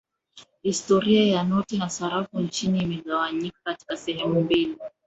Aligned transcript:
historia 0.63 1.25
ya 1.25 1.43
noti 1.43 1.77
na 1.77 1.89
sarafu 1.89 2.39
nchini 2.39 2.83
imegawanyika 2.83 3.57
katika 3.63 3.97
sehemu 3.97 4.41
mbili 4.41 4.77